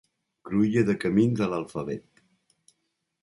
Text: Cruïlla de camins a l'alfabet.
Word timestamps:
Cruïlla 0.47 0.83
de 0.87 0.95
camins 1.03 1.43
a 1.45 1.49
l'alfabet. 1.51 2.25